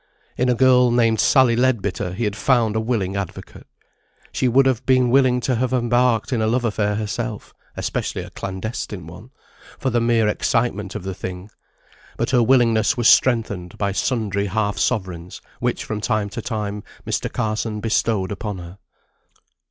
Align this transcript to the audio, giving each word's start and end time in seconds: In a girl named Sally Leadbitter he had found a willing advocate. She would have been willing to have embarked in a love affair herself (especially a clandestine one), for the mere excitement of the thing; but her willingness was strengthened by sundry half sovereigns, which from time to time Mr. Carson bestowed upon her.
In 0.35 0.49
a 0.49 0.55
girl 0.55 0.89
named 0.89 1.19
Sally 1.19 1.55
Leadbitter 1.55 2.13
he 2.15 2.23
had 2.23 2.35
found 2.35 2.75
a 2.75 2.79
willing 2.79 3.15
advocate. 3.15 3.67
She 4.31 4.47
would 4.47 4.65
have 4.65 4.83
been 4.87 5.11
willing 5.11 5.39
to 5.41 5.53
have 5.57 5.73
embarked 5.73 6.33
in 6.33 6.41
a 6.41 6.47
love 6.47 6.65
affair 6.65 6.95
herself 6.95 7.53
(especially 7.77 8.23
a 8.23 8.31
clandestine 8.31 9.05
one), 9.05 9.29
for 9.77 9.91
the 9.91 10.01
mere 10.01 10.27
excitement 10.27 10.95
of 10.95 11.03
the 11.03 11.13
thing; 11.13 11.51
but 12.17 12.31
her 12.31 12.41
willingness 12.41 12.97
was 12.97 13.07
strengthened 13.07 13.77
by 13.77 13.91
sundry 13.91 14.47
half 14.47 14.79
sovereigns, 14.79 15.39
which 15.59 15.83
from 15.83 16.01
time 16.01 16.29
to 16.29 16.41
time 16.41 16.81
Mr. 17.05 17.31
Carson 17.31 17.79
bestowed 17.79 18.31
upon 18.31 18.57
her. 18.57 18.79